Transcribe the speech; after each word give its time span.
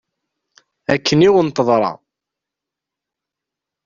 Akken 0.93 1.19
i 1.27 1.29
wen-teḍra. 1.33 1.91